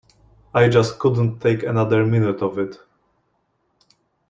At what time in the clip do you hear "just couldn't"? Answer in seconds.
0.67-1.41